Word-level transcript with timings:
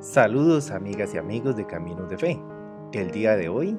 Saludos 0.00 0.70
amigas 0.70 1.12
y 1.12 1.18
amigos 1.18 1.56
de 1.56 1.66
Caminos 1.66 2.08
de 2.08 2.16
Fe. 2.16 2.40
El 2.92 3.10
día 3.10 3.34
de 3.34 3.48
hoy 3.48 3.76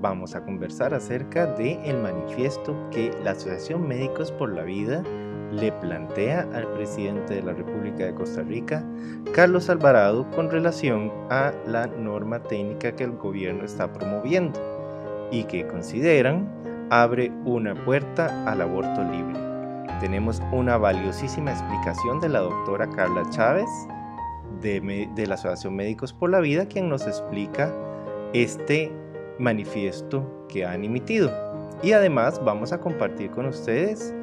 vamos 0.00 0.34
a 0.34 0.42
conversar 0.42 0.92
acerca 0.94 1.46
de 1.46 1.74
el 1.88 1.96
manifiesto 1.98 2.74
que 2.90 3.12
la 3.22 3.30
Asociación 3.30 3.86
Médicos 3.86 4.32
por 4.32 4.52
la 4.52 4.64
Vida 4.64 5.04
le 5.52 5.70
plantea 5.70 6.48
al 6.54 6.66
presidente 6.72 7.34
de 7.34 7.42
la 7.44 7.52
República 7.52 8.04
de 8.04 8.14
Costa 8.16 8.42
Rica, 8.42 8.84
Carlos 9.32 9.70
Alvarado, 9.70 10.28
con 10.32 10.50
relación 10.50 11.12
a 11.30 11.52
la 11.68 11.86
norma 11.86 12.42
técnica 12.42 12.96
que 12.96 13.04
el 13.04 13.12
gobierno 13.12 13.64
está 13.64 13.92
promoviendo 13.92 14.58
y 15.30 15.44
que 15.44 15.68
consideran 15.68 16.48
abre 16.90 17.30
una 17.44 17.76
puerta 17.84 18.44
al 18.50 18.62
aborto 18.62 19.04
libre. 19.04 19.38
Tenemos 20.00 20.42
una 20.50 20.78
valiosísima 20.78 21.52
explicación 21.52 22.18
de 22.18 22.28
la 22.28 22.40
doctora 22.40 22.90
Carla 22.90 23.22
Chávez 23.30 23.68
de, 24.60 25.24
la 25.26 25.34
Asociación 25.34 25.76
Médicos 25.76 26.12
por 26.12 26.30
la 26.30 26.40
Vida, 26.40 26.66
quien 26.66 26.88
nos 26.88 27.06
explica 27.06 27.74
este 28.32 28.92
manifiesto 29.38 30.46
que 30.48 30.64
han 30.64 30.84
emitido. 30.84 31.30
Y 31.82 31.92
además 31.92 32.40
vamos 32.44 32.72
a 32.72 32.80
compartir 32.80 33.30
con 33.30 33.46
ustedes 33.46 34.14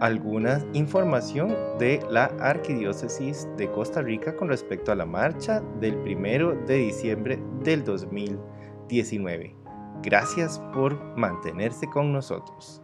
alguna 0.00 0.64
información 0.72 1.54
de 1.78 2.00
la 2.10 2.24
Arquidiócesis 2.40 3.48
de 3.56 3.70
Costa 3.70 4.02
Rica 4.02 4.36
con 4.36 4.48
respecto 4.48 4.90
a 4.90 4.96
la 4.96 5.06
marcha 5.06 5.62
del 5.80 5.96
primero 5.98 6.54
de 6.66 6.76
diciembre 6.76 7.38
del 7.62 7.84
2019. 7.84 9.54
Gracias 10.02 10.58
por 10.74 11.00
mantenerse 11.16 11.86
con 11.88 12.12
nosotros. 12.12 12.83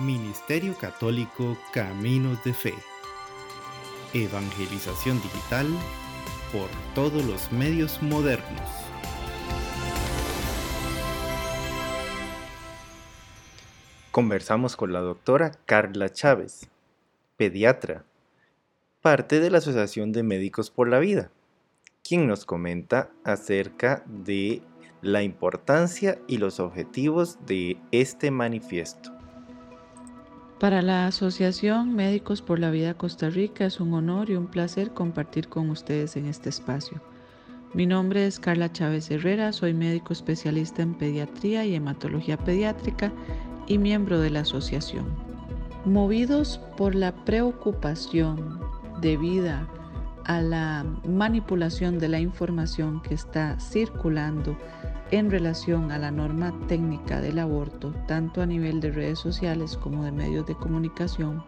Ministerio 0.00 0.74
Católico 0.78 1.58
Caminos 1.74 2.42
de 2.42 2.54
Fe. 2.54 2.74
Evangelización 4.14 5.20
digital 5.20 5.66
por 6.50 6.70
todos 6.94 7.22
los 7.26 7.52
medios 7.52 8.02
modernos. 8.02 8.62
Conversamos 14.10 14.74
con 14.74 14.94
la 14.94 15.00
doctora 15.00 15.52
Carla 15.66 16.10
Chávez, 16.10 16.70
pediatra, 17.36 18.04
parte 19.02 19.38
de 19.38 19.50
la 19.50 19.58
Asociación 19.58 20.12
de 20.12 20.22
Médicos 20.22 20.70
por 20.70 20.88
la 20.88 20.98
Vida, 20.98 21.30
quien 22.02 22.26
nos 22.26 22.46
comenta 22.46 23.10
acerca 23.22 24.02
de 24.06 24.62
la 25.02 25.22
importancia 25.22 26.18
y 26.26 26.38
los 26.38 26.58
objetivos 26.58 27.38
de 27.44 27.76
este 27.92 28.30
manifiesto. 28.30 29.19
Para 30.60 30.82
la 30.82 31.06
Asociación 31.06 31.94
Médicos 31.94 32.42
por 32.42 32.58
la 32.58 32.70
Vida 32.70 32.92
Costa 32.92 33.30
Rica 33.30 33.64
es 33.64 33.80
un 33.80 33.94
honor 33.94 34.28
y 34.28 34.36
un 34.36 34.46
placer 34.46 34.90
compartir 34.90 35.48
con 35.48 35.70
ustedes 35.70 36.16
en 36.16 36.26
este 36.26 36.50
espacio. 36.50 37.00
Mi 37.72 37.86
nombre 37.86 38.26
es 38.26 38.38
Carla 38.38 38.70
Chávez 38.70 39.10
Herrera, 39.10 39.54
soy 39.54 39.72
médico 39.72 40.12
especialista 40.12 40.82
en 40.82 40.92
pediatría 40.92 41.64
y 41.64 41.74
hematología 41.74 42.36
pediátrica 42.36 43.10
y 43.68 43.78
miembro 43.78 44.20
de 44.20 44.28
la 44.28 44.40
asociación. 44.40 45.06
Movidos 45.86 46.60
por 46.76 46.94
la 46.94 47.24
preocupación 47.24 48.60
debida 49.00 49.66
a 50.26 50.42
la 50.42 50.84
manipulación 51.08 51.98
de 51.98 52.08
la 52.08 52.20
información 52.20 53.00
que 53.00 53.14
está 53.14 53.58
circulando 53.60 54.58
en 55.10 55.30
relación 55.30 55.90
a 55.92 55.98
la 55.98 56.10
norma 56.10 56.52
técnica 56.68 57.20
del 57.20 57.38
aborto, 57.38 57.92
tanto 58.06 58.42
a 58.42 58.46
nivel 58.46 58.80
de 58.80 58.90
redes 58.90 59.18
sociales 59.18 59.76
como 59.76 60.04
de 60.04 60.12
medios 60.12 60.46
de 60.46 60.54
comunicación, 60.54 61.44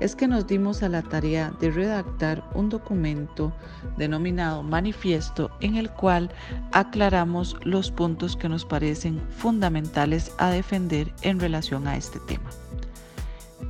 es 0.00 0.16
que 0.16 0.26
nos 0.26 0.46
dimos 0.46 0.82
a 0.82 0.88
la 0.88 1.02
tarea 1.02 1.52
de 1.60 1.70
redactar 1.70 2.42
un 2.54 2.70
documento 2.70 3.52
denominado 3.96 4.62
manifiesto 4.62 5.50
en 5.60 5.76
el 5.76 5.90
cual 5.90 6.30
aclaramos 6.72 7.56
los 7.64 7.90
puntos 7.90 8.36
que 8.36 8.48
nos 8.48 8.64
parecen 8.64 9.20
fundamentales 9.30 10.32
a 10.38 10.50
defender 10.50 11.12
en 11.22 11.38
relación 11.38 11.86
a 11.86 11.96
este 11.96 12.18
tema. 12.20 12.50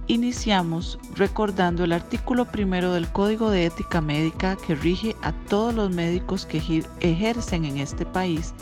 Iniciamos 0.06 0.98
recordando 1.14 1.84
el 1.84 1.92
artículo 1.92 2.44
primero 2.44 2.94
del 2.94 3.08
Código 3.12 3.50
de 3.50 3.66
Ética 3.66 4.00
Médica 4.00 4.56
que 4.56 4.74
rige 4.74 5.14
a 5.22 5.32
todos 5.48 5.74
los 5.74 5.90
médicos 5.90 6.46
que 6.46 6.82
ejercen 7.00 7.64
en 7.64 7.78
este 7.78 8.06
país 8.06 8.54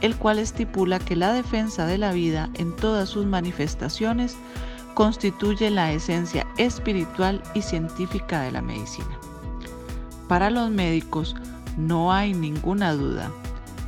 el 0.00 0.16
cual 0.16 0.38
estipula 0.38 0.98
que 0.98 1.16
la 1.16 1.32
defensa 1.32 1.86
de 1.86 1.98
la 1.98 2.12
vida 2.12 2.50
en 2.54 2.74
todas 2.74 3.08
sus 3.08 3.26
manifestaciones 3.26 4.36
constituye 4.94 5.70
la 5.70 5.92
esencia 5.92 6.46
espiritual 6.56 7.42
y 7.54 7.62
científica 7.62 8.40
de 8.40 8.52
la 8.52 8.62
medicina. 8.62 9.18
Para 10.28 10.50
los 10.50 10.70
médicos 10.70 11.36
no 11.76 12.12
hay 12.12 12.32
ninguna 12.32 12.92
duda, 12.92 13.30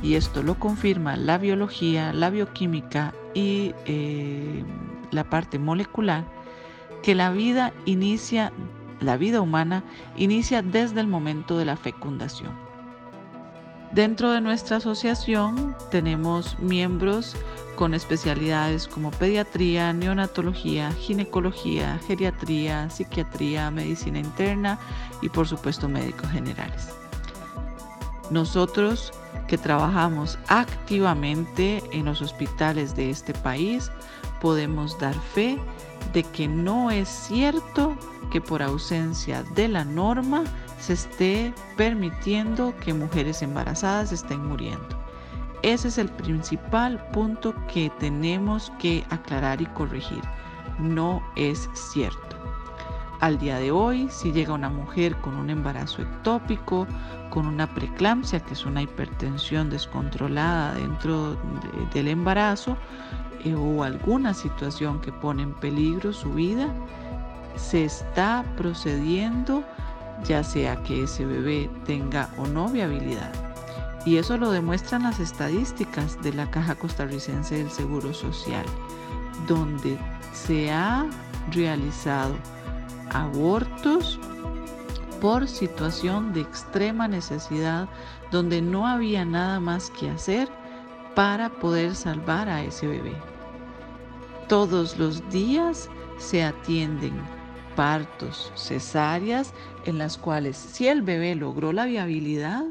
y 0.01 0.13
esto 0.13 0.43
lo 0.43 0.55
confirma 0.55 1.17
la 1.17 1.37
biología, 1.37 2.13
la 2.13 2.29
bioquímica 2.29 3.13
y 3.33 3.73
eh, 3.85 4.63
la 5.11 5.23
parte 5.23 5.59
molecular, 5.59 6.25
que 7.03 7.15
la 7.15 7.31
vida 7.31 7.73
inicia, 7.85 8.53
la 8.99 9.17
vida 9.17 9.41
humana 9.41 9.83
inicia 10.15 10.61
desde 10.61 11.01
el 11.01 11.07
momento 11.07 11.57
de 11.57 11.65
la 11.65 11.75
fecundación. 11.75 12.68
Dentro 13.91 14.31
de 14.31 14.39
nuestra 14.39 14.77
asociación 14.77 15.75
tenemos 15.89 16.59
miembros 16.59 17.35
con 17.75 17.95
especialidades 17.95 18.87
como 18.87 19.09
pediatría, 19.09 19.93
neonatología, 19.93 20.91
ginecología, 20.91 21.99
geriatría, 22.05 22.89
psiquiatría, 22.91 23.71
medicina 23.71 24.19
interna 24.19 24.77
y 25.23 25.29
por 25.29 25.47
supuesto 25.47 25.89
médicos 25.89 26.29
generales. 26.29 26.89
Nosotros 28.29 29.11
que 29.47 29.57
trabajamos 29.57 30.37
activamente 30.49 31.81
en 31.91 32.05
los 32.05 32.21
hospitales 32.21 32.95
de 32.95 33.09
este 33.09 33.33
país 33.33 33.91
podemos 34.39 34.99
dar 34.99 35.15
fe 35.15 35.57
de 36.13 36.21
que 36.23 36.47
no 36.47 36.91
es 36.91 37.09
cierto 37.09 37.97
que 38.31 38.39
por 38.39 38.61
ausencia 38.61 39.41
de 39.55 39.67
la 39.67 39.83
norma 39.83 40.43
se 40.79 40.93
esté 40.93 41.53
permitiendo 41.77 42.73
que 42.77 42.93
mujeres 42.93 43.41
embarazadas 43.41 44.11
estén 44.11 44.45
muriendo. 44.45 44.87
Ese 45.61 45.89
es 45.89 45.97
el 45.97 46.09
principal 46.09 46.97
punto 47.11 47.53
que 47.71 47.91
tenemos 47.99 48.71
que 48.79 49.03
aclarar 49.09 49.61
y 49.61 49.65
corregir. 49.67 50.21
No 50.79 51.21
es 51.35 51.69
cierto. 51.73 52.37
Al 53.19 53.37
día 53.37 53.57
de 53.57 53.69
hoy, 53.69 54.07
si 54.09 54.31
llega 54.31 54.53
una 54.53 54.69
mujer 54.69 55.17
con 55.17 55.35
un 55.35 55.49
embarazo 55.49 56.01
ectópico, 56.01 56.87
con 57.29 57.45
una 57.45 57.67
preeclampsia, 57.67 58.39
que 58.39 58.53
es 58.53 58.65
una 58.65 58.81
hipertensión 58.81 59.69
descontrolada 59.69 60.75
dentro 60.75 61.35
del 61.93 62.07
embarazo, 62.07 62.77
eh, 63.43 63.53
o 63.53 63.83
alguna 63.83 64.33
situación 64.33 65.01
que 65.01 65.11
pone 65.11 65.43
en 65.43 65.53
peligro 65.53 66.13
su 66.13 66.33
vida, 66.33 66.73
se 67.57 67.83
está 67.83 68.45
procediendo 68.55 69.65
ya 70.25 70.43
sea 70.43 70.81
que 70.83 71.03
ese 71.03 71.25
bebé 71.25 71.69
tenga 71.85 72.29
o 72.37 72.47
no 72.47 72.69
viabilidad. 72.69 73.31
Y 74.05 74.17
eso 74.17 74.37
lo 74.37 74.51
demuestran 74.51 75.03
las 75.03 75.19
estadísticas 75.19 76.21
de 76.21 76.33
la 76.33 76.49
Caja 76.49 76.75
Costarricense 76.75 77.57
del 77.57 77.69
Seguro 77.69 78.13
Social, 78.13 78.65
donde 79.47 79.97
se 80.33 80.71
ha 80.71 81.05
realizado 81.51 82.35
abortos 83.11 84.19
por 85.19 85.47
situación 85.47 86.31
de 86.33 86.41
extrema 86.41 87.07
necesidad, 87.07 87.89
donde 88.31 88.61
no 88.61 88.87
había 88.87 89.25
nada 89.25 89.59
más 89.59 89.89
que 89.91 90.09
hacer 90.09 90.47
para 91.15 91.49
poder 91.49 91.95
salvar 91.95 92.47
a 92.47 92.63
ese 92.63 92.87
bebé. 92.87 93.15
Todos 94.47 94.97
los 94.97 95.27
días 95.29 95.89
se 96.17 96.43
atienden 96.43 97.13
partos, 97.79 98.51
cesáreas, 98.57 99.53
en 99.85 99.97
las 99.97 100.17
cuales 100.17 100.57
si 100.57 100.89
el 100.89 101.01
bebé 101.01 101.33
logró 101.33 101.71
la 101.71 101.85
viabilidad, 101.85 102.65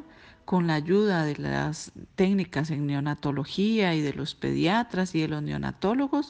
con 0.44 0.66
la 0.66 0.74
ayuda 0.74 1.24
de 1.24 1.34
las 1.36 1.92
técnicas 2.14 2.70
en 2.70 2.86
neonatología 2.86 3.94
y 3.94 4.02
de 4.02 4.12
los 4.12 4.34
pediatras 4.34 5.14
y 5.14 5.22
de 5.22 5.28
los 5.28 5.42
neonatólogos, 5.42 6.28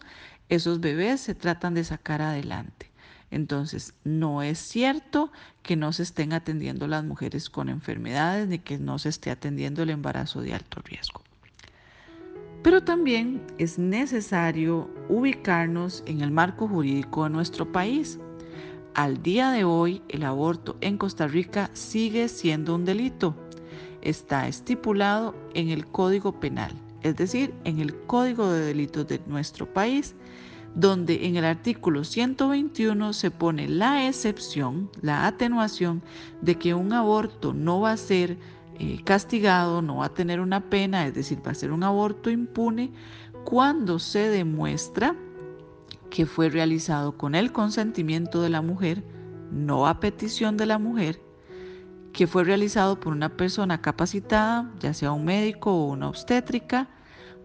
esos 0.49 0.79
bebés 0.79 1.21
se 1.21 1.35
tratan 1.35 1.75
de 1.75 1.83
sacar 1.83 2.23
adelante. 2.23 2.93
Entonces, 3.33 3.95
no 4.05 4.45
es 4.45 4.61
cierto 4.61 5.33
que 5.65 5.75
no 5.75 5.93
se 5.93 6.05
estén 6.05 6.33
atendiendo 6.33 6.87
las 6.87 7.03
mujeres 7.03 7.51
con 7.51 7.71
enfermedades 7.71 8.47
ni 8.47 8.61
que 8.61 8.79
no 8.79 9.01
se 9.01 9.09
esté 9.09 9.33
atendiendo 9.33 9.83
el 9.83 9.91
embarazo 9.91 10.41
de 10.41 10.55
alto 10.55 10.83
riesgo. 10.85 11.23
Pero 12.63 12.85
también 12.85 13.43
es 13.59 13.77
necesario 13.77 14.89
ubicarnos 15.09 16.05
en 16.07 16.21
el 16.21 16.31
marco 16.31 16.69
jurídico 16.69 17.25
de 17.25 17.31
nuestro 17.31 17.73
país. 17.73 18.21
Al 18.95 19.23
día 19.23 19.51
de 19.51 19.65
hoy, 19.65 20.03
el 20.09 20.25
aborto 20.25 20.77
en 20.81 20.99
Costa 20.99 21.29
Rica 21.29 21.71
sigue 21.73 22.29
siendo 22.29 22.75
un 22.75 22.85
delito. 22.85 23.35
Está 24.03 24.49
estipulado 24.49 25.35
en 25.55 25.69
el 25.69 25.87
Código 25.87 26.41
Penal, 26.41 26.73
es 27.03 27.17
decir, 27.17 27.55
en 27.65 27.79
el 27.79 27.95
Código 28.07 28.51
de 28.51 28.61
Delitos 28.67 29.07
de 29.07 29.21
nuestro 29.27 29.73
país, 29.73 30.15
donde 30.75 31.27
en 31.27 31.37
el 31.37 31.45
artículo 31.45 32.05
121 32.05 33.13
se 33.13 33.31
pone 33.31 33.69
la 33.69 34.07
excepción, 34.07 34.91
la 35.01 35.27
atenuación 35.27 36.03
de 36.43 36.57
que 36.57 36.75
un 36.75 36.93
aborto 36.93 37.53
no 37.53 37.81
va 37.81 37.93
a 37.93 37.97
ser 37.97 38.37
eh, 38.79 39.01
castigado, 39.05 39.83
no 39.83 39.97
va 39.97 40.07
a 40.07 40.15
tener 40.15 40.41
una 40.41 40.71
pena, 40.71 41.07
es 41.07 41.15
decir, 41.15 41.39
va 41.47 41.53
a 41.53 41.55
ser 41.55 41.73
un 41.73 41.83
aborto 41.83 42.31
impune 42.31 42.91
cuando 43.45 43.99
se 43.99 44.29
demuestra 44.29 45.17
que 46.11 46.27
fue 46.27 46.49
realizado 46.49 47.17
con 47.17 47.35
el 47.35 47.53
consentimiento 47.53 48.43
de 48.43 48.51
la 48.51 48.63
mujer, 48.63 49.05
no 49.51 49.87
a 49.87 50.01
petición 50.01 50.57
de 50.57 50.67
la 50.67 50.79
mujer, 50.79 51.21
que 52.13 52.27
fue 52.27 52.45
realizado 52.45 52.99
por 52.99 53.13
una 53.13 53.37
persona 53.37 53.81
capacitada, 53.81 54.71
ya 54.81 54.95
sea 54.95 55.13
un 55.13 55.25
médico 55.25 55.73
o 55.73 55.93
una 55.93 56.09
obstétrica, 56.09 56.89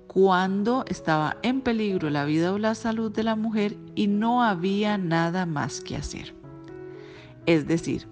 cuando 0.07 0.85
estaba 0.87 1.37
en 1.41 1.61
peligro 1.61 2.09
la 2.09 2.25
vida 2.25 2.53
o 2.53 2.59
la 2.59 2.75
salud 2.75 3.11
de 3.11 3.23
la 3.23 3.35
mujer 3.35 3.77
y 3.95 4.07
no 4.07 4.43
había 4.43 4.97
nada 4.97 5.45
más 5.45 5.81
que 5.81 5.95
hacer. 5.95 6.35
Es 7.45 7.67
decir, 7.67 8.07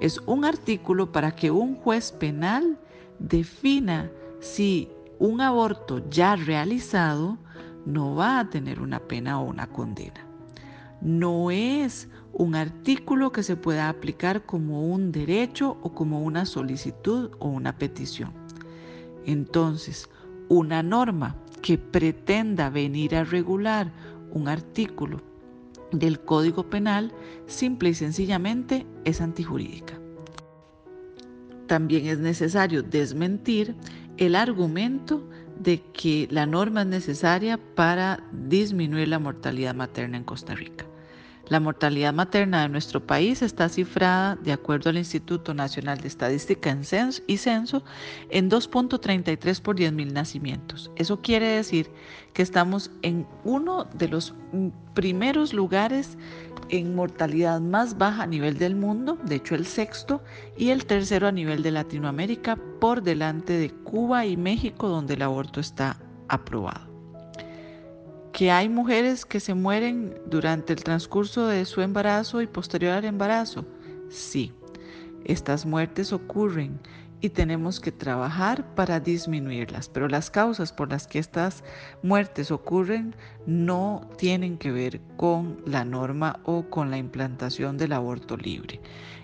es 0.00 0.18
un 0.26 0.44
artículo 0.44 1.12
para 1.12 1.32
que 1.32 1.50
un 1.50 1.74
juez 1.74 2.12
penal 2.12 2.78
defina 3.18 4.10
si 4.38 4.88
un 5.18 5.40
aborto 5.40 6.08
ya 6.08 6.36
realizado 6.36 7.36
no 7.86 8.14
va 8.14 8.40
a 8.40 8.50
tener 8.50 8.80
una 8.80 9.00
pena 9.00 9.40
o 9.40 9.44
una 9.44 9.66
condena. 9.66 10.26
No 11.00 11.50
es 11.50 12.08
un 12.32 12.54
artículo 12.54 13.32
que 13.32 13.42
se 13.42 13.56
pueda 13.56 13.88
aplicar 13.88 14.44
como 14.44 14.86
un 14.86 15.12
derecho 15.12 15.78
o 15.82 15.94
como 15.94 16.20
una 16.20 16.44
solicitud 16.44 17.30
o 17.38 17.48
una 17.48 17.76
petición. 17.76 18.32
Entonces, 19.24 20.08
una 20.48 20.82
norma 20.82 21.36
que 21.62 21.78
pretenda 21.78 22.70
venir 22.70 23.14
a 23.16 23.24
regular 23.24 23.92
un 24.32 24.48
artículo 24.48 25.22
del 25.92 26.20
Código 26.20 26.68
Penal 26.68 27.12
simple 27.46 27.90
y 27.90 27.94
sencillamente 27.94 28.86
es 29.04 29.20
antijurídica. 29.20 29.98
También 31.66 32.06
es 32.06 32.18
necesario 32.18 32.82
desmentir 32.82 33.76
el 34.16 34.34
argumento 34.34 35.28
de 35.60 35.82
que 35.92 36.26
la 36.30 36.46
norma 36.46 36.82
es 36.82 36.86
necesaria 36.86 37.58
para 37.74 38.24
disminuir 38.32 39.08
la 39.08 39.18
mortalidad 39.18 39.74
materna 39.74 40.16
en 40.16 40.24
Costa 40.24 40.54
Rica. 40.54 40.89
La 41.50 41.58
mortalidad 41.58 42.14
materna 42.14 42.62
de 42.62 42.68
nuestro 42.68 43.04
país 43.04 43.42
está 43.42 43.68
cifrada, 43.68 44.36
de 44.36 44.52
acuerdo 44.52 44.88
al 44.88 44.98
Instituto 44.98 45.52
Nacional 45.52 45.98
de 45.98 46.06
Estadística 46.06 46.78
y 47.26 47.38
Censo, 47.38 47.82
en 48.28 48.48
2.33 48.48 49.60
por 49.60 49.74
10.000 49.74 50.12
nacimientos. 50.12 50.92
Eso 50.94 51.20
quiere 51.20 51.48
decir 51.48 51.90
que 52.34 52.42
estamos 52.42 52.92
en 53.02 53.26
uno 53.42 53.82
de 53.94 54.06
los 54.06 54.32
primeros 54.94 55.52
lugares 55.52 56.16
en 56.68 56.94
mortalidad 56.94 57.60
más 57.60 57.98
baja 57.98 58.22
a 58.22 58.28
nivel 58.28 58.56
del 58.56 58.76
mundo, 58.76 59.18
de 59.24 59.34
hecho 59.34 59.56
el 59.56 59.66
sexto, 59.66 60.22
y 60.56 60.68
el 60.70 60.86
tercero 60.86 61.26
a 61.26 61.32
nivel 61.32 61.64
de 61.64 61.72
Latinoamérica, 61.72 62.54
por 62.78 63.02
delante 63.02 63.54
de 63.54 63.70
Cuba 63.70 64.24
y 64.24 64.36
México, 64.36 64.86
donde 64.86 65.14
el 65.14 65.22
aborto 65.22 65.58
está 65.58 65.98
aprobado 66.28 66.89
que 68.40 68.50
hay 68.50 68.70
mujeres 68.70 69.26
que 69.26 69.38
se 69.38 69.52
mueren 69.52 70.18
durante 70.24 70.72
el 70.72 70.82
transcurso 70.82 71.46
de 71.46 71.66
su 71.66 71.82
embarazo 71.82 72.40
y 72.40 72.46
posterior 72.46 72.94
al 72.94 73.04
embarazo. 73.04 73.66
Sí, 74.08 74.50
estas 75.26 75.66
muertes 75.66 76.10
ocurren 76.10 76.80
y 77.20 77.30
tenemos 77.30 77.80
que 77.80 77.92
trabajar 77.92 78.74
para 78.74 79.00
disminuirlas, 79.00 79.88
pero 79.88 80.08
las 80.08 80.30
causas 80.30 80.72
por 80.72 80.90
las 80.90 81.06
que 81.06 81.18
estas 81.18 81.62
muertes 82.02 82.50
ocurren 82.50 83.14
no 83.46 84.08
tienen 84.16 84.58
que 84.58 84.72
ver 84.72 85.00
con 85.16 85.60
la 85.66 85.84
norma 85.84 86.40
o 86.44 86.68
con 86.70 86.90
la 86.90 86.98
implantación 86.98 87.76
del 87.76 87.92
aborto 87.92 88.36
libre. 88.36 88.80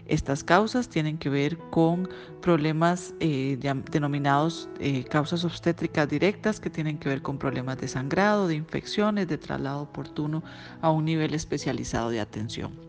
Estas 0.07 0.45
causas 0.45 0.89
tienen 0.89 1.19
que 1.19 1.29
ver 1.29 1.59
con 1.71 2.09
problemas 2.41 3.13
eh, 3.19 3.59
denominados 3.91 4.69
eh, 4.79 5.03
causas 5.05 5.45
obstétricas 5.45 6.09
directas 6.09 6.61
que 6.61 6.71
tienen 6.71 6.99
que 6.99 7.09
ver 7.09 7.23
con 7.23 7.39
problemas 7.39 7.79
de 7.79 7.89
sangrado, 7.89 8.47
de 8.47 8.55
infecciones, 8.55 9.27
de 9.27 9.37
traslado 9.37 9.83
oportuno 9.83 10.45
a 10.81 10.91
un 10.91 11.07
nivel 11.07 11.35
especializado 11.35 12.11
de 12.11 12.21
atención. 12.21 12.86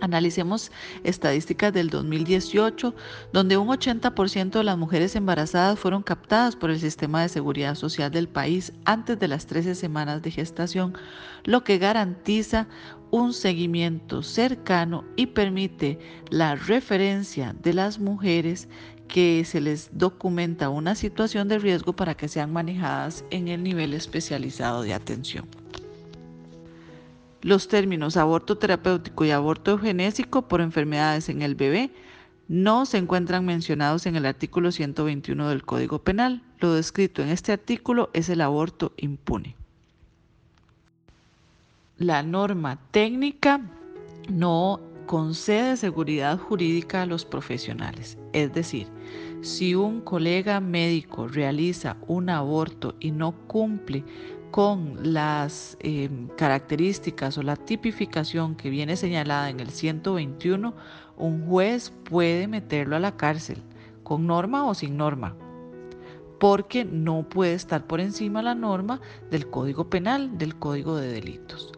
Analicemos 0.00 0.70
estadísticas 1.04 1.72
del 1.72 1.90
2018, 1.90 2.94
donde 3.32 3.56
un 3.56 3.68
80% 3.68 4.50
de 4.50 4.64
las 4.64 4.78
mujeres 4.78 5.16
embarazadas 5.16 5.78
fueron 5.78 6.02
captadas 6.02 6.56
por 6.56 6.70
el 6.70 6.80
sistema 6.80 7.22
de 7.22 7.28
seguridad 7.28 7.74
social 7.74 8.10
del 8.10 8.28
país 8.28 8.72
antes 8.84 9.18
de 9.18 9.28
las 9.28 9.46
13 9.46 9.74
semanas 9.74 10.22
de 10.22 10.30
gestación, 10.30 10.94
lo 11.44 11.64
que 11.64 11.78
garantiza 11.78 12.68
un 13.10 13.32
seguimiento 13.32 14.22
cercano 14.22 15.04
y 15.16 15.26
permite 15.26 15.98
la 16.30 16.54
referencia 16.54 17.54
de 17.62 17.74
las 17.74 17.98
mujeres 17.98 18.68
que 19.08 19.44
se 19.44 19.60
les 19.60 19.90
documenta 19.92 20.68
una 20.68 20.94
situación 20.94 21.48
de 21.48 21.58
riesgo 21.58 21.94
para 21.94 22.16
que 22.16 22.28
sean 22.28 22.52
manejadas 22.52 23.24
en 23.30 23.48
el 23.48 23.62
nivel 23.62 23.92
especializado 23.92 24.82
de 24.82 24.94
atención. 24.94 25.59
Los 27.42 27.68
términos 27.68 28.16
aborto 28.16 28.58
terapéutico 28.58 29.24
y 29.24 29.30
aborto 29.30 29.72
eugenésico 29.72 30.42
por 30.42 30.60
enfermedades 30.60 31.28
en 31.28 31.42
el 31.42 31.54
bebé 31.54 31.90
no 32.48 32.84
se 32.86 32.98
encuentran 32.98 33.44
mencionados 33.46 34.06
en 34.06 34.16
el 34.16 34.26
artículo 34.26 34.72
121 34.72 35.48
del 35.48 35.64
Código 35.64 36.00
Penal. 36.00 36.42
Lo 36.58 36.74
descrito 36.74 37.22
en 37.22 37.28
este 37.28 37.52
artículo 37.52 38.10
es 38.12 38.28
el 38.28 38.40
aborto 38.40 38.92
impune 38.96 39.56
la 42.00 42.22
norma 42.22 42.78
técnica 42.92 43.60
no 44.30 44.80
concede 45.04 45.76
seguridad 45.76 46.38
jurídica 46.38 47.02
a 47.02 47.06
los 47.06 47.26
profesionales. 47.26 48.16
Es 48.32 48.54
decir, 48.54 48.88
si 49.42 49.74
un 49.74 50.00
colega 50.00 50.60
médico 50.60 51.28
realiza 51.28 51.98
un 52.06 52.30
aborto 52.30 52.94
y 53.00 53.10
no 53.10 53.32
cumple 53.46 54.02
con 54.50 55.12
las 55.12 55.76
em, 55.80 56.28
características 56.36 57.38
o 57.38 57.42
la 57.42 57.56
tipificación 57.56 58.56
que 58.56 58.70
viene 58.70 58.96
señalada 58.96 59.50
en 59.50 59.60
el 59.60 59.70
121, 59.70 60.74
un 61.16 61.46
juez 61.46 61.92
puede 62.04 62.48
meterlo 62.48 62.96
a 62.96 63.00
la 63.00 63.16
cárcel, 63.16 63.62
con 64.02 64.26
norma 64.26 64.66
o 64.66 64.74
sin 64.74 64.96
norma, 64.96 65.36
porque 66.38 66.84
no 66.84 67.28
puede 67.28 67.54
estar 67.54 67.86
por 67.86 68.00
encima 68.00 68.42
la 68.42 68.54
norma 68.54 69.00
del 69.30 69.48
Código 69.48 69.88
Penal, 69.88 70.38
del 70.38 70.56
Código 70.56 70.96
de 70.96 71.12
Delitos. 71.12 71.72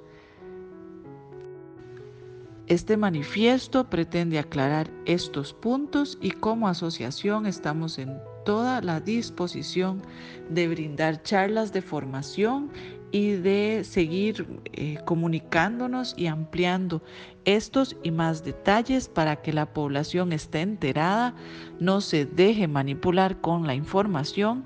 Este 2.69 2.97
manifiesto 2.97 3.91
pretende 3.91 4.39
aclarar 4.39 4.89
estos 5.05 5.53
puntos 5.53 6.17
y 6.23 6.31
como 6.31 6.69
asociación 6.69 7.45
estamos 7.45 7.99
en 7.99 8.19
toda 8.45 8.81
la 8.81 9.01
disposición 9.01 10.03
de 10.49 10.69
brindar 10.69 11.23
charlas 11.23 11.73
de 11.73 11.83
formación 11.83 12.71
y 13.13 13.33
de 13.33 13.85
seguir 13.85 14.47
eh, 14.73 14.99
comunicándonos 15.05 16.15
y 16.17 16.27
ampliando 16.27 17.03
estos 17.45 17.95
y 18.03 18.11
más 18.11 18.43
detalles 18.43 19.09
para 19.09 19.37
que 19.43 19.53
la 19.53 19.67
población 19.73 20.33
esté 20.33 20.63
enterada, 20.63 21.35
no 21.79 22.01
se 22.01 22.25
deje 22.25 22.67
manipular 22.69 23.41
con 23.41 23.67
la 23.67 23.75
información 23.75 24.65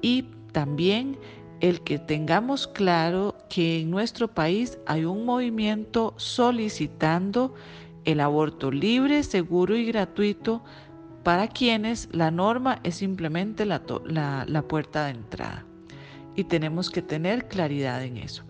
y 0.00 0.24
también 0.52 1.18
el 1.60 1.80
que 1.82 1.98
tengamos 1.98 2.66
claro 2.66 3.36
que 3.48 3.80
en 3.80 3.90
nuestro 3.90 4.26
país 4.26 4.78
hay 4.86 5.04
un 5.04 5.24
movimiento 5.24 6.14
solicitando 6.16 7.54
el 8.04 8.20
aborto 8.20 8.70
libre, 8.70 9.22
seguro 9.22 9.76
y 9.76 9.84
gratuito 9.84 10.64
para 11.22 11.48
quienes 11.48 12.08
la 12.12 12.30
norma 12.30 12.80
es 12.82 12.96
simplemente 12.96 13.64
la, 13.64 13.82
la, 14.46 14.62
puerta 14.62 15.04
de 15.04 15.12
entrada. 15.12 15.64
Y 16.34 16.44
tenemos 16.44 16.90
que 16.90 17.02
tener 17.02 17.48
claridad 17.48 18.02
en 18.02 18.16
eso. 18.16 18.42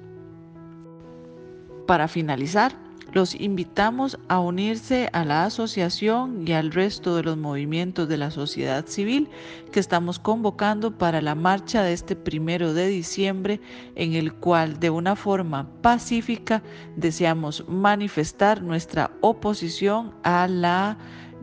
Para 1.87 2.09
finalizar, 2.09 2.77
los 3.13 3.35
invitamos 3.35 4.19
a 4.29 4.41
unirse 4.41 5.11
a 5.13 5.25
la 5.25 5.45
asociación 5.45 6.49
y 6.49 6.53
al 6.53 6.73
resto 6.73 7.15
de 7.15 7.25
los 7.25 7.37
movimientos 7.37 8.09
de 8.09 8.17
la 8.17 8.31
sociedad 8.31 8.87
civil 8.87 9.29
que 9.71 9.81
estamos 9.81 10.19
convocando 10.19 10.97
para 10.97 11.21
la 11.21 11.35
marcha 11.35 11.83
de 11.83 11.93
este 11.93 12.17
primero 12.17 12.73
de 12.73 12.87
diciembre, 12.87 13.61
en 13.97 14.15
el 14.15 14.33
cual 14.33 14.81
de 14.81 14.89
una 14.89 15.15
forma 15.15 15.69
pacífica 15.83 16.63
deseamos 16.97 17.69
manifestar 17.69 18.63
nuestra 18.63 19.11
oposición 19.21 20.15
a 20.23 20.49
la 20.49 20.97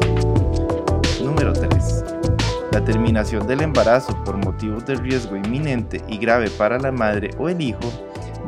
Número 2.71 2.79
3. 2.79 2.81
La 2.81 2.85
terminación 2.85 3.47
del 3.47 3.61
embarazo 3.61 4.23
por 4.23 4.37
motivos 4.37 4.85
de 4.85 4.95
riesgo 4.95 5.35
inminente 5.35 6.01
y 6.07 6.17
grave 6.17 6.49
para 6.49 6.79
la 6.79 6.91
madre 6.91 7.31
o 7.37 7.49
el 7.49 7.61
hijo 7.61 7.89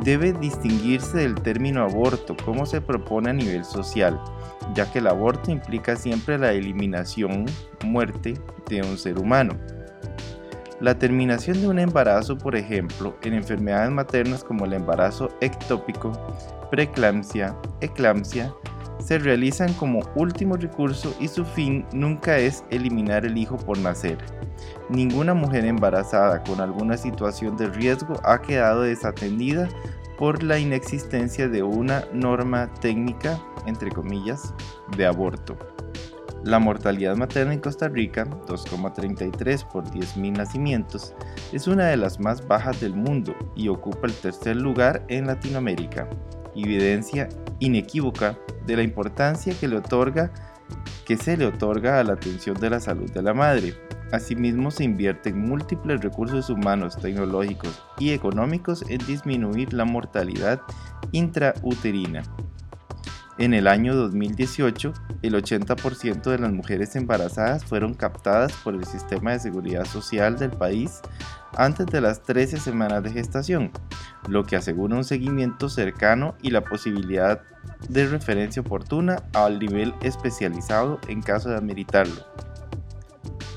debe 0.03 0.34
distinguirse 0.34 1.18
del 1.18 1.36
término 1.36 1.84
aborto 1.84 2.36
como 2.44 2.65
se 2.65 2.82
propone 2.82 3.30
a 3.30 3.34
nivel 3.34 3.63
social, 3.63 4.20
ya 4.74 4.92
que 4.92 5.00
el 5.00 5.08
aborto 5.08 5.51
implica 5.51 5.96
siempre 5.96 6.38
la 6.38 6.51
eliminación, 6.53 7.46
muerte 7.84 8.34
de 8.70 8.82
un 8.82 8.98
ser 8.98 9.18
humano. 9.20 9.58
La 10.80 10.98
terminación 10.98 11.62
de 11.62 11.68
un 11.68 11.80
embarazo, 11.80 12.38
por 12.38 12.56
ejemplo, 12.56 13.15
en 13.22 13.34
enfermedades 13.34 13.92
maternas 13.92 14.44
como 14.44 14.65
el 14.65 14.74
embarazo 14.74 15.30
ectópico, 15.39 16.12
preeclampsia, 16.70 17.56
eclampsia, 17.80 18.53
se 19.00 19.20
realizan 19.20 19.74
como 19.74 20.02
último 20.16 20.56
recurso 20.56 21.16
y 21.20 21.28
su 21.28 21.46
fin 21.46 21.86
nunca 21.94 22.38
es 22.38 22.64
eliminar 22.70 23.26
el 23.26 23.38
hijo 23.38 23.58
por 23.58 23.78
nacer. 23.78 24.18
Ninguna 24.90 25.34
mujer 25.34 25.66
embarazada 25.66 26.44
con 26.44 26.62
alguna 26.62 26.98
situación 26.98 27.58
de 27.58 27.68
riesgo 27.70 28.20
ha 28.24 28.42
quedado 28.42 28.82
desatendida 28.82 29.68
por 30.18 30.44
la 30.44 30.60
inexistencia 30.60 31.50
de 31.50 31.64
una 31.64 32.06
norma 32.14 32.72
técnica, 32.76 33.40
entre 33.66 33.92
comillas, 33.92 34.54
de 34.96 35.06
aborto. 35.06 35.58
La 36.44 36.60
mortalidad 36.60 37.16
materna 37.16 37.54
en 37.54 37.62
Costa 37.62 37.88
Rica, 37.88 38.26
2,33 38.48 39.66
por 39.66 39.86
10.000 39.86 40.38
nacimientos, 40.38 41.16
es 41.54 41.68
una 41.68 41.86
de 41.88 41.96
las 41.96 42.20
más 42.20 42.46
bajas 42.46 42.82
del 42.82 42.94
mundo 42.94 43.34
y 43.56 43.70
ocupa 43.70 44.08
el 44.08 44.14
tercer 44.14 44.58
lugar 44.58 45.06
en 45.08 45.28
Latinoamérica, 45.28 46.10
evidencia 46.55 47.29
inequívoca 47.60 48.38
de 48.65 48.75
la 48.77 48.83
importancia 48.83 49.53
que, 49.60 49.67
le 49.67 49.77
otorga, 49.77 50.31
se 51.17 51.38
le 51.38 51.45
otorga 51.45 52.00
a 52.00 52.03
la 52.03 52.13
atención 52.13 52.60
de 52.60 52.69
la 52.69 52.79
salud 52.79 53.10
de 53.12 53.22
la 53.22 53.33
madre. 53.33 53.74
Asimismo, 54.12 54.69
se 54.69 54.83
invierten 54.83 55.39
múltiples 55.39 56.01
recursos 56.01 56.50
humanos, 56.50 56.98
tecnológicos 56.98 57.83
y 57.98 58.12
económicos 58.12 58.83
en 58.89 59.00
disminuir 59.05 59.74
la 59.74 59.86
mortalidad 59.86 60.62
intrauterina. 61.12 62.24
En 63.39 63.55
el 63.55 63.67
año 63.67 63.95
2018, 63.95 64.93
el 65.24 65.33
80% 65.33 66.22
de 66.22 66.38
las 66.38 66.51
mujeres 66.51 66.95
embarazadas 66.95 67.65
fueron 67.65 67.95
captadas 67.95 68.53
por 68.63 68.75
el 68.75 68.86
sistema 68.86 69.31
de 69.31 69.39
seguridad 69.39 69.86
social 69.86 70.38
del 70.38 70.51
país 70.51 71.01
antes 71.57 71.86
de 71.88 72.01
las 72.01 72.24
13 72.24 72.57
semanas 72.57 73.03
de 73.03 73.12
gestación, 73.12 73.72
lo 74.27 74.43
que 74.43 74.55
asegura 74.55 74.95
un 74.95 75.03
seguimiento 75.03 75.69
cercano 75.69 76.36
y 76.41 76.51
la 76.51 76.62
posibilidad 76.62 77.41
de 77.89 78.07
referencia 78.07 78.62
oportuna 78.62 79.24
al 79.33 79.60
nivel 79.60 79.93
especializado 80.01 81.00
en 81.07 81.22
caso 81.22 81.50
de 81.50 81.57
ameritarlo. 81.57 82.25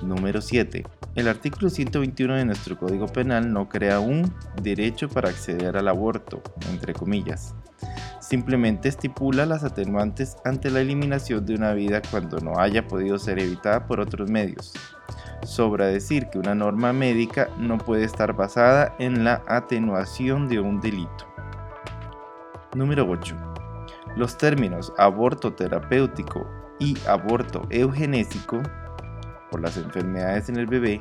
Número 0.02 0.40
7. 0.40 0.84
El 1.14 1.28
artículo 1.28 1.70
121 1.70 2.34
de 2.34 2.44
nuestro 2.44 2.78
Código 2.78 3.06
Penal 3.06 3.52
no 3.52 3.68
crea 3.68 4.00
un 4.00 4.32
derecho 4.62 5.08
para 5.08 5.30
acceder 5.30 5.76
al 5.76 5.88
aborto, 5.88 6.42
entre 6.70 6.92
comillas 6.92 7.54
simplemente 8.26 8.88
estipula 8.88 9.46
las 9.46 9.62
atenuantes 9.62 10.36
ante 10.44 10.70
la 10.70 10.80
eliminación 10.80 11.46
de 11.46 11.54
una 11.54 11.72
vida 11.74 12.02
cuando 12.10 12.40
no 12.40 12.58
haya 12.58 12.86
podido 12.88 13.18
ser 13.18 13.38
evitada 13.38 13.86
por 13.86 14.00
otros 14.00 14.28
medios. 14.28 14.72
Sobra 15.42 15.86
decir 15.86 16.28
que 16.28 16.38
una 16.38 16.54
norma 16.54 16.92
médica 16.92 17.48
no 17.58 17.78
puede 17.78 18.04
estar 18.04 18.32
basada 18.34 18.94
en 18.98 19.24
la 19.24 19.42
atenuación 19.46 20.48
de 20.48 20.60
un 20.60 20.80
delito. 20.80 21.26
Número 22.74 23.08
8. 23.08 23.36
Los 24.16 24.36
términos 24.36 24.92
aborto 24.98 25.52
terapéutico 25.52 26.46
y 26.78 26.96
aborto 27.06 27.62
eugenésico 27.70 28.60
por 29.50 29.60
las 29.60 29.76
enfermedades 29.76 30.48
en 30.48 30.56
el 30.56 30.66
bebé 30.66 31.00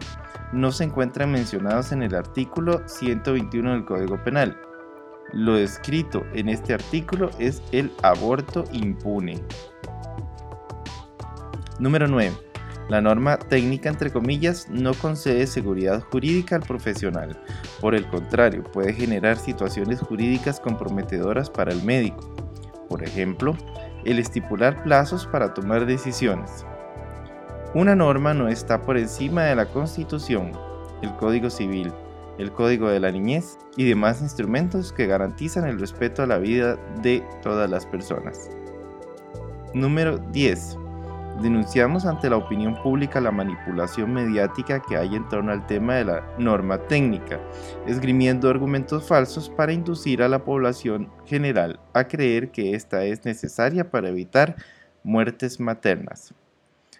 no 0.53 0.71
se 0.71 0.83
encuentran 0.83 1.31
mencionados 1.31 1.91
en 1.91 2.03
el 2.03 2.15
artículo 2.15 2.87
121 2.87 3.71
del 3.71 3.85
Código 3.85 4.23
Penal, 4.23 4.57
lo 5.33 5.57
escrito 5.57 6.23
en 6.33 6.49
este 6.49 6.73
artículo 6.73 7.29
es 7.39 7.61
el 7.71 7.91
aborto 8.03 8.63
impune. 8.71 9.43
Número 11.79 12.07
9. 12.07 12.44
La 12.87 13.01
norma 13.01 13.37
técnica, 13.37 13.89
entre 13.89 14.11
comillas, 14.11 14.69
no 14.69 14.93
concede 14.93 15.47
seguridad 15.47 16.03
jurídica 16.11 16.55
al 16.55 16.61
profesional. 16.61 17.35
Por 17.81 17.95
el 17.95 18.05
contrario, 18.07 18.63
puede 18.63 18.93
generar 18.93 19.37
situaciones 19.37 20.01
jurídicas 20.01 20.59
comprometedoras 20.59 21.49
para 21.49 21.71
el 21.71 21.81
médico. 21.81 22.35
Por 22.87 23.03
ejemplo, 23.03 23.57
el 24.03 24.19
estipular 24.19 24.83
plazos 24.83 25.25
para 25.25 25.53
tomar 25.55 25.87
decisiones. 25.87 26.63
Una 27.73 27.95
norma 27.95 28.35
no 28.35 28.47
está 28.49 28.81
por 28.83 28.97
encima 28.97 29.43
de 29.43 29.55
la 29.55 29.65
Constitución, 29.65 30.51
el 31.01 31.13
Código 31.15 31.49
Civil, 31.49 31.91
el 32.37 32.51
Código 32.51 32.87
de 32.89 32.99
la 32.99 33.11
Niñez 33.11 33.57
y 33.75 33.85
demás 33.85 34.21
instrumentos 34.21 34.93
que 34.93 35.07
garantizan 35.07 35.67
el 35.67 35.79
respeto 35.79 36.21
a 36.21 36.27
la 36.27 36.37
vida 36.37 36.77
de 37.01 37.23
todas 37.41 37.69
las 37.69 37.85
personas. 37.87 38.49
Número 39.73 40.19
10. 40.19 40.84
Denunciamos 41.41 42.05
ante 42.05 42.29
la 42.29 42.37
opinión 42.37 42.81
pública 42.81 43.19
la 43.19 43.31
manipulación 43.31 44.13
mediática 44.13 44.81
que 44.81 44.95
hay 44.95 45.15
en 45.15 45.27
torno 45.27 45.51
al 45.51 45.67
tema 45.67 45.95
de 45.95 46.05
la 46.05 46.23
norma 46.39 46.77
técnica, 46.77 47.41
esgrimiendo 47.85 48.49
argumentos 48.49 49.05
falsos 49.05 49.49
para 49.49 49.73
inducir 49.73 50.23
a 50.23 50.29
la 50.29 50.45
población 50.45 51.09
general 51.25 51.79
a 51.93 52.05
creer 52.05 52.51
que 52.51 52.73
esta 52.73 53.03
es 53.03 53.25
necesaria 53.25 53.91
para 53.91 54.07
evitar 54.07 54.55
muertes 55.03 55.59
maternas. 55.59 56.33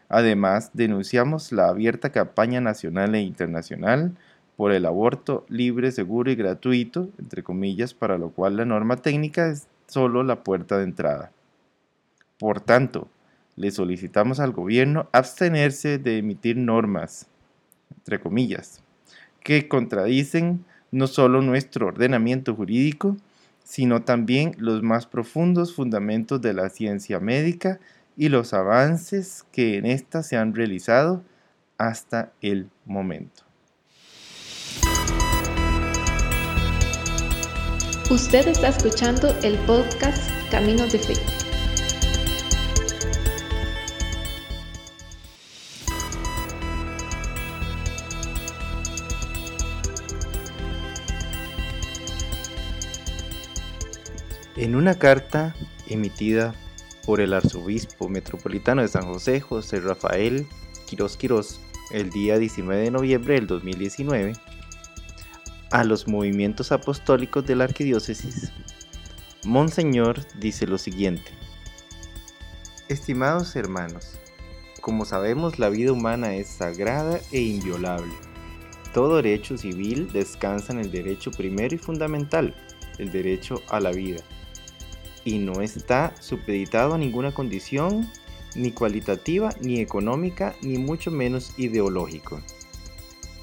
Además, 0.10 0.70
denunciamos 0.74 1.54
la 1.54 1.70
abierta 1.70 2.12
campaña 2.12 2.60
nacional 2.60 3.16
e 3.16 3.22
internacional 3.22 4.18
por 4.58 4.74
el 4.74 4.86
aborto 4.86 5.46
libre, 5.48 5.94
seguro 5.94 6.30
y 6.30 6.36
gratuito, 6.36 7.10
entre 7.20 7.42
comillas, 7.42 7.94
para 7.94 8.18
lo 8.18 8.30
cual 8.32 8.58
la 8.58 8.66
norma 8.66 8.98
técnica 8.98 9.48
es 9.48 9.68
solo 9.88 10.24
la 10.24 10.44
puerta 10.44 10.78
de 10.78 10.84
entrada. 10.84 11.32
Por 12.38 12.60
tanto, 12.60 13.08
le 13.56 13.72
solicitamos 13.72 14.40
al 14.40 14.52
gobierno 14.52 15.10
abstenerse 15.12 15.98
de 15.98 16.18
emitir 16.18 16.58
normas, 16.58 17.28
entre 17.98 18.20
comillas, 18.20 18.82
que 19.44 19.68
contradicen 19.68 20.66
no 20.92 21.08
solo 21.08 21.42
nuestro 21.42 21.88
ordenamiento 21.88 22.56
jurídico, 22.56 23.18
sino 23.64 24.04
también 24.04 24.56
los 24.58 24.84
más 24.84 25.08
profundos 25.08 25.74
fundamentos 25.74 26.42
de 26.42 26.54
la 26.54 26.70
ciencia 26.70 27.20
médica 27.20 27.80
y 28.16 28.30
los 28.30 28.54
avances 28.54 29.46
que 29.52 29.78
en 29.78 29.86
ésta 29.86 30.24
se 30.24 30.38
han 30.38 30.54
realizado 30.54 31.24
hasta 31.78 32.32
el 32.42 32.70
momento. 32.86 33.44
Usted 38.10 38.48
está 38.48 38.68
escuchando 38.68 39.36
el 39.42 39.58
podcast 39.66 40.30
Caminos 40.52 40.92
de 40.92 41.00
Fe. 41.00 41.45
En 54.58 54.74
una 54.76 54.98
carta 54.98 55.54
emitida 55.90 56.56
por 57.06 57.20
el 57.20 57.34
arzobispo 57.34 58.08
metropolitano 58.08 58.82
de 58.82 58.88
San 58.88 59.04
José, 59.04 59.42
José 59.42 59.82
Rafael 59.82 60.48
Quirós 60.88 61.18
Quirós, 61.18 61.60
el 61.92 62.10
día 62.10 62.38
19 62.38 62.84
de 62.84 62.92
noviembre 62.92 63.34
del 63.34 63.48
2019, 63.48 64.32
a 65.72 65.84
los 65.84 66.08
movimientos 66.08 66.72
apostólicos 66.72 67.46
de 67.46 67.58
la 67.58 67.66
arquidiócesis, 67.66 68.54
Monseñor 69.44 70.26
dice 70.40 70.66
lo 70.68 70.78
siguiente. 70.78 71.32
Estimados 72.88 73.58
hermanos, 73.58 74.18
como 74.80 75.04
sabemos 75.04 75.60
la 75.60 75.68
vida 75.68 75.92
humana 75.92 76.34
es 76.34 76.48
sagrada 76.48 77.20
e 77.34 77.42
inviolable. 77.42 78.14
Todo 78.94 79.18
derecho 79.18 79.58
civil 79.58 80.10
descansa 80.14 80.72
en 80.72 80.80
el 80.80 80.92
derecho 80.92 81.32
primero 81.32 81.76
y 81.76 81.78
fundamental, 81.78 82.56
el 83.00 83.12
derecho 83.12 83.62
a 83.68 83.82
la 83.82 83.92
vida, 83.92 84.24
y 85.26 85.40
no 85.40 85.62
está 85.62 86.14
supeditado 86.22 86.94
a 86.94 86.98
ninguna 86.98 87.34
condición, 87.34 88.10
ni 88.56 88.72
cualitativa, 88.72 89.54
ni 89.60 89.82
económica, 89.82 90.56
ni 90.62 90.78
mucho 90.78 91.12
menos 91.12 91.52
ideológico. 91.58 92.40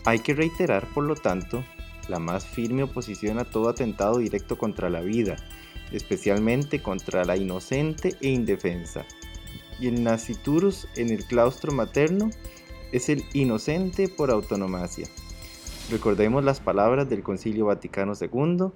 Hay 0.04 0.20
que 0.20 0.32
reiterar, 0.32 0.88
por 0.94 1.04
lo 1.04 1.16
tanto, 1.16 1.62
la 2.08 2.18
más 2.18 2.46
firme 2.46 2.84
oposición 2.84 3.38
a 3.38 3.44
todo 3.44 3.68
atentado 3.68 4.18
directo 4.18 4.56
contra 4.56 4.88
la 4.88 5.00
vida, 5.00 5.36
especialmente 5.92 6.80
contra 6.80 7.24
la 7.24 7.36
inocente 7.36 8.16
e 8.20 8.28
indefensa. 8.28 9.04
Y 9.78 9.88
el 9.88 10.02
naciturus 10.02 10.86
en 10.96 11.10
el 11.10 11.24
claustro 11.24 11.72
materno 11.72 12.30
es 12.92 13.08
el 13.08 13.24
inocente 13.32 14.08
por 14.08 14.30
autonomacia. 14.30 15.08
Recordemos 15.90 16.44
las 16.44 16.60
palabras 16.60 17.08
del 17.08 17.22
Concilio 17.22 17.66
Vaticano 17.66 18.12
II, 18.18 18.72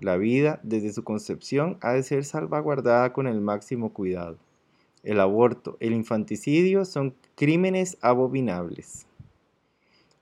la 0.00 0.16
vida 0.16 0.60
desde 0.62 0.92
su 0.92 1.04
concepción 1.04 1.78
ha 1.80 1.92
de 1.92 2.02
ser 2.02 2.24
salvaguardada 2.24 3.12
con 3.12 3.26
el 3.26 3.40
máximo 3.40 3.92
cuidado. 3.92 4.36
El 5.02 5.20
aborto, 5.20 5.76
el 5.80 5.92
infanticidio 5.92 6.84
son 6.84 7.14
crímenes 7.34 7.98
abominables. 8.00 9.06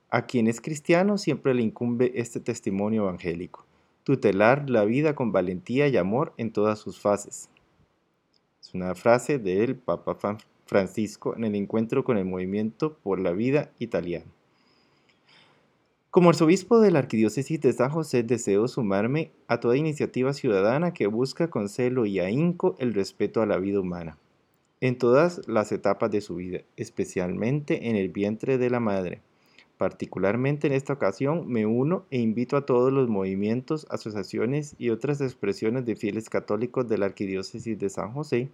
A 0.09 0.25
quien 0.25 0.47
es 0.47 0.61
cristiano 0.61 1.17
siempre 1.17 1.53
le 1.53 1.63
incumbe 1.63 2.13
este 2.15 2.39
testimonio 2.39 3.03
evangélico, 3.03 3.65
tutelar 4.03 4.69
la 4.69 4.85
vida 4.85 5.15
con 5.15 5.31
valentía 5.31 5.87
y 5.87 5.97
amor 5.97 6.33
en 6.37 6.51
todas 6.51 6.79
sus 6.79 6.99
fases. 6.99 7.49
Es 8.61 8.73
una 8.73 8.95
frase 8.95 9.39
del 9.39 9.75
Papa 9.75 10.37
Francisco 10.65 11.35
en 11.35 11.43
el 11.43 11.55
encuentro 11.55 12.03
con 12.03 12.17
el 12.17 12.25
movimiento 12.25 12.97
por 13.03 13.19
la 13.19 13.31
vida 13.31 13.71
italiano. 13.79 14.36
Como 16.17 16.31
arzobispo 16.31 16.79
de 16.79 16.89
la 16.89 16.97
Arquidiócesis 16.97 17.61
de 17.61 17.71
San 17.73 17.91
José 17.91 18.23
deseo 18.23 18.67
sumarme 18.67 19.29
a 19.47 19.59
toda 19.59 19.77
iniciativa 19.77 20.33
ciudadana 20.33 20.91
que 20.91 21.05
busca 21.05 21.51
con 21.51 21.69
celo 21.69 22.07
y 22.07 22.17
ahínco 22.17 22.75
el 22.79 22.95
respeto 22.95 23.43
a 23.43 23.45
la 23.45 23.59
vida 23.59 23.81
humana, 23.81 24.17
en 24.81 24.97
todas 24.97 25.47
las 25.47 25.71
etapas 25.71 26.09
de 26.09 26.21
su 26.21 26.37
vida, 26.37 26.61
especialmente 26.75 27.91
en 27.91 27.95
el 27.95 28.09
vientre 28.09 28.57
de 28.57 28.71
la 28.71 28.79
madre 28.79 29.21
Particularmente 29.77 30.65
en 30.65 30.73
esta 30.73 30.93
ocasión 30.93 31.47
me 31.47 31.67
uno 31.67 32.05
e 32.09 32.17
invito 32.17 32.57
a 32.57 32.65
todos 32.65 32.91
los 32.91 33.09
movimientos, 33.09 33.85
asociaciones 33.91 34.73
y 34.79 34.89
otras 34.89 35.21
expresiones 35.21 35.85
de 35.85 35.95
fieles 35.95 36.31
católicos 36.31 36.89
de 36.89 36.97
la 36.97 37.05
Arquidiócesis 37.05 37.77
de 37.77 37.91
San 37.91 38.11
José 38.13 38.49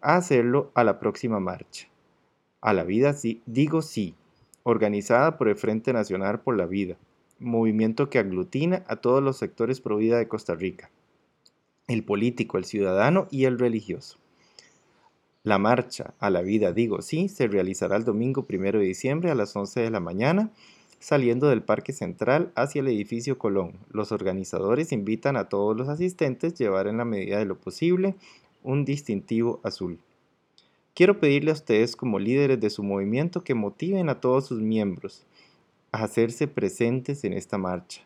a 0.00 0.16
hacerlo 0.16 0.72
a 0.74 0.82
la 0.82 0.98
próxima 0.98 1.38
marcha. 1.38 1.86
A 2.60 2.72
la 2.72 2.82
vida 2.82 3.12
sí, 3.12 3.42
digo 3.46 3.80
sí, 3.80 4.16
organizada 4.68 5.38
por 5.38 5.46
el 5.46 5.54
Frente 5.54 5.92
Nacional 5.92 6.40
por 6.40 6.56
la 6.56 6.66
Vida, 6.66 6.96
movimiento 7.38 8.10
que 8.10 8.18
aglutina 8.18 8.82
a 8.88 8.96
todos 8.96 9.22
los 9.22 9.36
sectores 9.36 9.80
pro 9.80 9.96
vida 9.96 10.18
de 10.18 10.26
Costa 10.26 10.56
Rica, 10.56 10.90
el 11.86 12.02
político, 12.02 12.58
el 12.58 12.64
ciudadano 12.64 13.28
y 13.30 13.44
el 13.44 13.60
religioso. 13.60 14.18
La 15.44 15.58
marcha 15.58 16.14
a 16.18 16.30
la 16.30 16.42
vida, 16.42 16.72
digo 16.72 17.00
sí, 17.00 17.28
se 17.28 17.46
realizará 17.46 17.94
el 17.94 18.02
domingo 18.02 18.44
1 18.48 18.72
de 18.72 18.80
diciembre 18.80 19.30
a 19.30 19.36
las 19.36 19.54
11 19.54 19.78
de 19.78 19.90
la 19.90 20.00
mañana, 20.00 20.50
saliendo 20.98 21.48
del 21.48 21.62
Parque 21.62 21.92
Central 21.92 22.50
hacia 22.56 22.80
el 22.80 22.88
edificio 22.88 23.38
Colón. 23.38 23.74
Los 23.92 24.10
organizadores 24.10 24.90
invitan 24.90 25.36
a 25.36 25.48
todos 25.48 25.76
los 25.76 25.88
asistentes 25.88 26.54
a 26.54 26.56
llevar 26.56 26.88
en 26.88 26.96
la 26.96 27.04
medida 27.04 27.38
de 27.38 27.44
lo 27.44 27.56
posible 27.56 28.16
un 28.64 28.84
distintivo 28.84 29.60
azul. 29.62 30.00
Quiero 30.96 31.20
pedirle 31.20 31.50
a 31.50 31.52
ustedes 31.52 31.94
como 31.94 32.18
líderes 32.18 32.58
de 32.58 32.70
su 32.70 32.82
movimiento 32.82 33.44
que 33.44 33.52
motiven 33.52 34.08
a 34.08 34.18
todos 34.18 34.46
sus 34.46 34.62
miembros 34.62 35.26
a 35.92 36.04
hacerse 36.04 36.48
presentes 36.48 37.22
en 37.24 37.34
esta 37.34 37.58
marcha, 37.58 38.00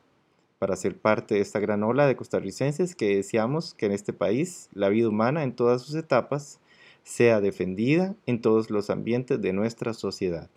para 0.59 0.75
ser 0.75 0.99
parte 0.99 1.37
de 1.37 1.41
esta 1.41 1.61
gran 1.61 1.85
ola 1.85 2.09
de 2.09 2.17
costarricenses 2.17 2.97
que 2.97 3.15
deseamos 3.15 3.75
que 3.75 3.87
en 3.87 3.93
este 3.93 4.13
país 4.13 4.69
la 4.73 4.89
vida 4.89 5.09
humana 5.09 5.45
en 5.45 5.55
todas 5.55 5.83
sus 5.83 5.95
etapas 5.95 6.59
sea 7.05 7.41
defendida 7.41 8.17
en 8.27 8.41
todos 8.41 8.71
los 8.71 8.91
ambientes 8.91 9.41
de 9.41 9.53
nuestra 9.53 9.95
sociedad. 9.95 10.51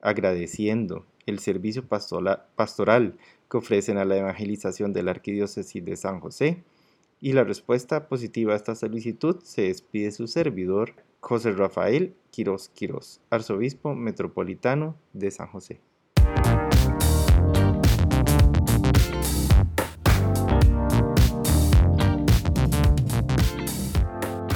Agradeciendo 0.00 1.04
el 1.26 1.38
servicio 1.38 1.86
pastoral 1.86 3.18
que 3.50 3.56
ofrecen 3.58 3.98
a 3.98 4.06
la 4.06 4.16
evangelización 4.16 4.94
de 4.94 5.02
la 5.02 5.10
Arquidiócesis 5.10 5.84
de 5.84 5.96
San 5.96 6.18
José 6.18 6.64
y 7.20 7.34
la 7.34 7.44
respuesta 7.44 8.08
positiva 8.08 8.54
a 8.54 8.56
esta 8.56 8.74
solicitud, 8.74 9.40
se 9.42 9.64
despide 9.64 10.12
su 10.12 10.26
servidor, 10.28 10.94
José 11.22 11.52
Rafael 11.52 12.14
Quirós 12.30 12.68
Quirós, 12.68 13.20
arzobispo 13.30 13.94
metropolitano 13.94 14.94
de 15.14 15.30
San 15.30 15.46
José. 15.46 15.80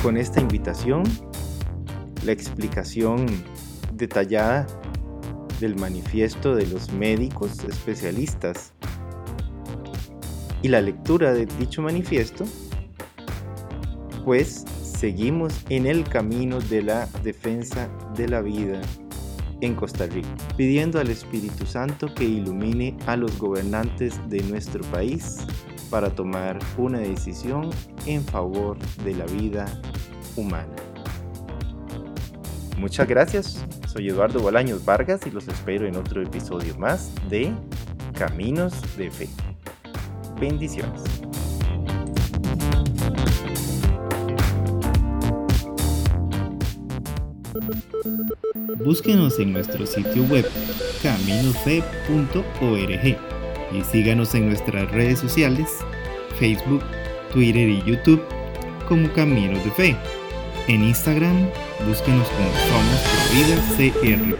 con 0.06 0.16
esta 0.16 0.40
invitación, 0.40 1.02
la 2.24 2.30
explicación 2.30 3.26
detallada 3.92 4.64
del 5.58 5.74
manifiesto 5.74 6.54
de 6.54 6.64
los 6.68 6.92
médicos 6.92 7.64
especialistas 7.64 8.72
y 10.62 10.68
la 10.68 10.80
lectura 10.80 11.34
de 11.34 11.46
dicho 11.46 11.82
manifiesto, 11.82 12.44
pues 14.24 14.64
seguimos 14.96 15.52
en 15.68 15.86
el 15.86 16.04
camino 16.04 16.58
de 16.60 16.82
la 16.82 17.06
defensa 17.22 17.88
de 18.16 18.28
la 18.28 18.40
vida 18.40 18.80
en 19.60 19.74
Costa 19.74 20.06
Rica, 20.06 20.28
pidiendo 20.56 20.98
al 20.98 21.10
Espíritu 21.10 21.66
Santo 21.66 22.14
que 22.14 22.24
ilumine 22.24 22.96
a 23.06 23.16
los 23.16 23.38
gobernantes 23.38 24.18
de 24.28 24.42
nuestro 24.42 24.82
país 24.90 25.38
para 25.90 26.10
tomar 26.10 26.58
una 26.78 26.98
decisión 26.98 27.70
en 28.06 28.24
favor 28.24 28.78
de 29.04 29.14
la 29.14 29.26
vida 29.26 29.66
humana. 30.34 30.74
Muchas 32.78 33.08
gracias, 33.08 33.64
soy 33.86 34.08
Eduardo 34.08 34.40
Bolaños 34.40 34.84
Vargas 34.84 35.20
y 35.26 35.30
los 35.30 35.48
espero 35.48 35.86
en 35.86 35.96
otro 35.96 36.22
episodio 36.22 36.76
más 36.78 37.10
de 37.30 37.52
Caminos 38.18 38.74
de 38.96 39.10
Fe. 39.10 39.28
Bendiciones. 40.38 41.02
Búsquenos 48.84 49.38
en 49.38 49.52
nuestro 49.52 49.86
sitio 49.86 50.24
web 50.24 50.48
caminosfe.org 51.02 51.76
y 53.72 53.82
síganos 53.90 54.34
en 54.34 54.48
nuestras 54.48 54.90
redes 54.90 55.18
sociales, 55.18 55.68
Facebook, 56.38 56.82
Twitter 57.32 57.68
y 57.68 57.82
YouTube 57.84 58.22
como 58.88 59.12
Caminos 59.12 59.64
de 59.64 59.70
Fe. 59.72 59.96
En 60.68 60.82
Instagram, 60.82 61.48
búsquenos 61.86 62.28
como 62.28 62.50
Somos 62.68 63.00
CR. 63.76 64.36